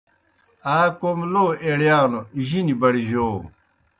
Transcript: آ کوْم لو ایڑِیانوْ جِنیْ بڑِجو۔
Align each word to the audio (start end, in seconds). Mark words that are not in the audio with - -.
آ 0.75 0.77
کوْم 0.99 1.19
لو 1.31 1.45
ایڑِیانوْ 1.63 2.19
جِنیْ 2.47 2.75
بڑِجو۔ 2.81 3.27